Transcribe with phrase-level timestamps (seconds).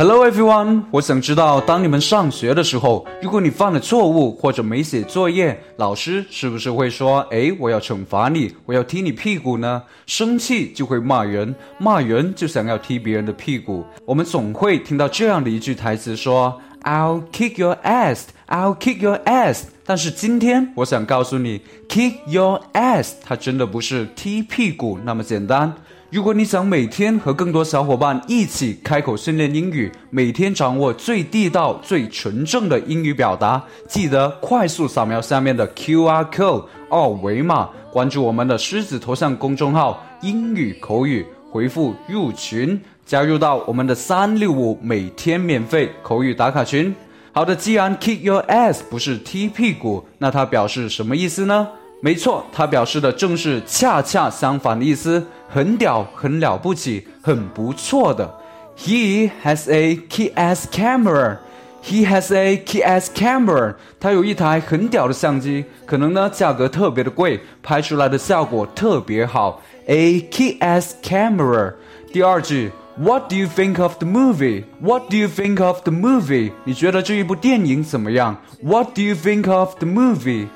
[0.00, 13.84] Hello everyone，我想知道，当你们上学的时候，如果你犯了错误或者没写作业，老师是不是会说：“哎，我要惩罚你，我要踢你屁股呢？”生气就会骂人，骂人就想要踢别人的屁股。
[14.06, 21.60] 我们总会听到这样的一句台词说：“I'll kick your ass, I'll kick your ass。”但是今天我想告诉你
[21.90, 25.74] ，“kick your ass” 它真的不是踢屁股那么简单。
[26.12, 46.92] 如果你想每天和更多小伙伴一起开口训练英语，每天掌握最地道、最纯正的英语表达，记得快速扫描下面的 Q R code 二维码，关注我们的狮子头像公众号“英语口语”，回复“入群”，加入到我们的三六五每天免费口语打卡群。
[47.30, 51.68] 好的，既然 kick your ass 不是踢屁股，那它表示什么意思呢？
[52.02, 55.24] 没错，它表示的正是恰恰相反的意思。
[55.48, 58.32] 很屌，很了不起，很不错的。
[58.78, 61.36] He has a K S camera.
[61.82, 63.74] He has a K S camera.
[63.98, 69.60] 他有一台很屌的相机，可能呢价格特别的贵，拍出来的效果特别好。
[69.86, 71.74] A K S camera.
[72.12, 74.64] 第二句，What do you think of the movie?
[74.80, 76.52] What do you think of the movie?
[76.64, 80.46] 你觉得这一部电影怎么样？What do you think of the movie?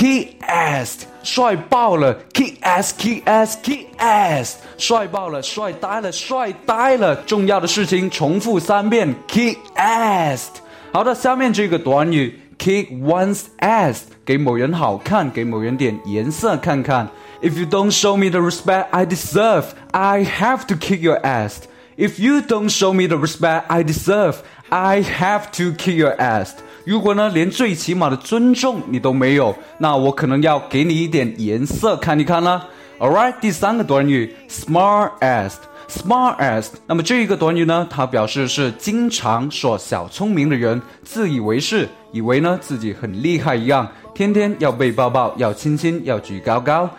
[0.00, 2.14] Kick ass，帅爆了！
[2.34, 7.16] Kick ass，kick ass，kick ass，帅爆了，帅呆了，帅呆了！
[7.22, 10.48] 重要的事情重复三遍，kick ass。
[10.92, 17.08] 好的，下面这个短语，kick one's ass，给某人好看，给某人点颜色看看。
[17.40, 21.60] If you don't show me the respect I deserve, I have to kick your ass.
[21.96, 24.36] If you don't show me the respect I deserve,
[24.68, 26.50] I have to kick your ass.
[26.83, 32.67] 如果呢，连最起码的尊重你都没有，那我可能要给你一点颜色看一看了。
[32.99, 36.67] Alright，第三个短语，smart ass，smart ass。
[36.85, 46.89] 那么这一个短语呢，它表示是经常说小聪明的人，自以为是，以为呢自己很厉害一样，天天要被抱抱，要亲亲，要举高高。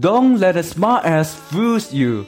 [0.00, 2.24] Don't let a smart ass fool you.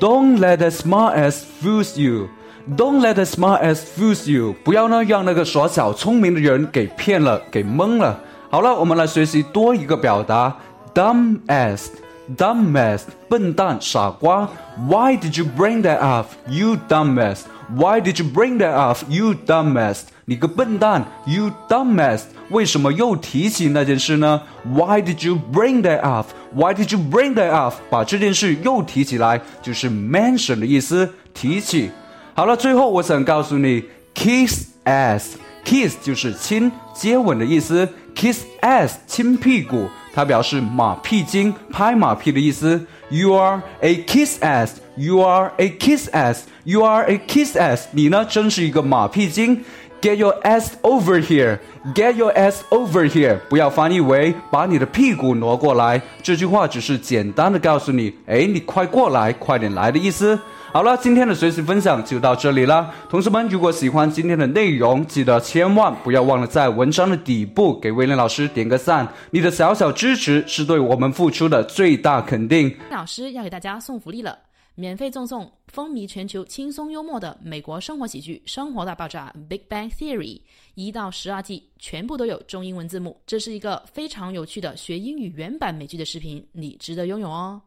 [0.00, 2.28] Don't let a smart ass fool you.
[2.76, 8.20] Don't let the smart ass fool you，不要呢让那个耍小聪明的人给骗了，给蒙了。
[8.50, 10.56] 好了，我们来学习多一个表达
[10.94, 14.48] ，dumb ass，dumb ass，笨蛋，傻瓜。
[14.88, 20.02] Why did you bring that up，you dumb ass？Why did you bring that up，you dumb ass？
[20.26, 27.74] 你个笨蛋，you dumb ass，为什么又提起那件事呢？Why did you bring that up？Why did you bring that up？
[27.90, 31.90] 把这件事又提起来，就是 mention 的意思，提起。
[32.34, 33.84] 好了，最后我想告诉你
[34.14, 42.86] ，kiss ass，kiss 就是亲、接吻的意思，kiss ass 亲屁股，它表示马屁精、拍马屁的意思。
[43.10, 49.62] You are a kiss ass，you are a kiss ass，you are a kiss ass，你呢真是一个马屁精。
[50.00, 56.00] Get your ass over here，get your ass over here，不要翻译为把你的屁股挪过来。
[56.22, 60.36] 这句话只是简单的告诉你，哎，你快过来，快点来的意思。
[60.72, 62.94] 好了，今天的学习分享就到这里了。
[63.10, 69.06] 同学们，如果喜欢今天的内容，记得千万不要忘了在文章的底部给威廉老师点个赞。
[69.30, 72.74] 你的小小支持是对我们付出的最大肯定。
[72.90, 74.38] 老师要给大家送福利了，
[74.74, 80.40] 免费赠送风靡全球、轻松幽默的美国生活喜剧《生活大爆炸》（Big Bang Theory）
[80.74, 83.20] 一到十二季，全部都有中英文字幕。
[83.26, 87.60] 这是一个非常有趣的学英语原版美剧的视频，你值得拥有哦！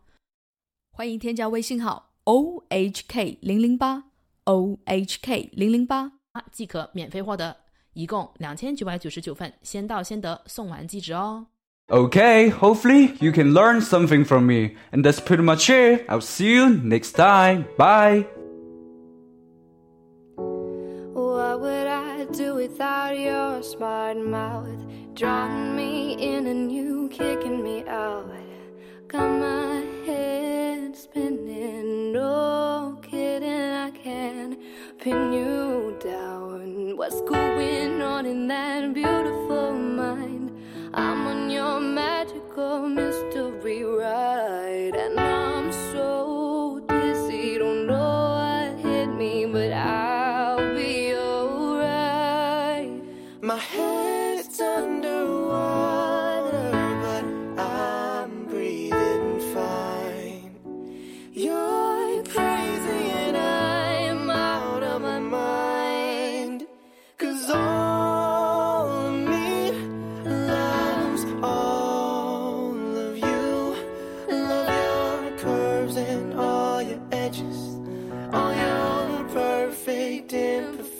[0.92, 2.15] 欢迎添加微信号。
[2.25, 4.05] o h k 零零八
[4.44, 6.12] o h k 零零八
[6.53, 7.56] 即可免费获得，
[7.93, 11.47] 一共两千九百九十九份，先到先得，送完即止哦。
[11.88, 14.77] Okay, hopefully you can learn something from me.
[14.93, 16.06] And that's pretty much it.
[16.09, 17.65] I'll see you next time.
[17.77, 18.27] Bye.
[21.15, 24.69] What would I do without your smart mouth?
[25.16, 28.31] Drawing me in and you kicking me out.
[29.09, 29.74] Got my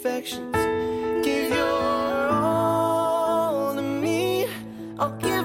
[0.06, 4.46] Give your all to me.
[5.00, 5.35] I'll give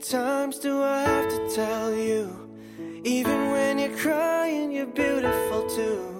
[0.00, 2.34] times do I have to tell you?
[3.04, 6.19] Even when you're crying, you're beautiful too.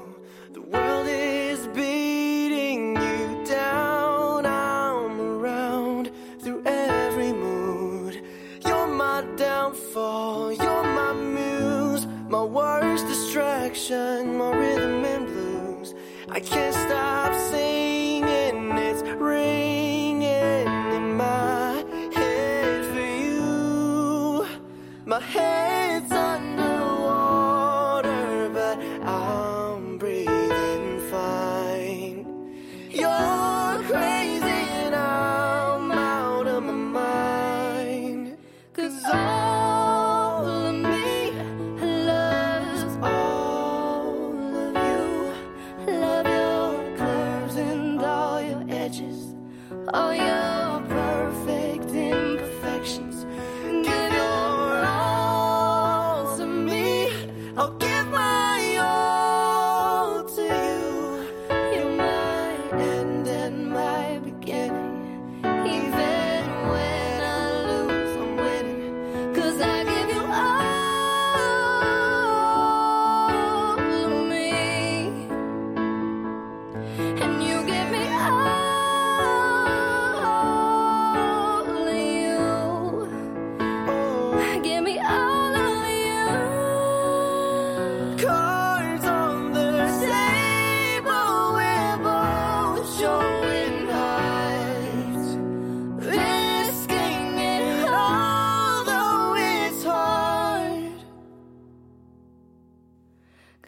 [49.93, 50.30] Oh, yeah.